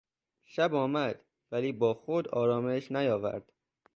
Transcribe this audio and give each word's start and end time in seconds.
شب 0.43 0.75
آمد 0.75 1.23
ولی 1.51 1.71
با 1.71 1.93
خود 1.93 2.27
آرامش 2.27 2.91
نیاورد. 2.91 3.51